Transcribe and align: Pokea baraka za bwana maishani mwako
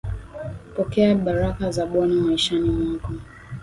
Pokea 0.75 1.15
baraka 1.15 1.71
za 1.71 1.85
bwana 1.85 2.21
maishani 2.21 2.69
mwako 2.69 3.13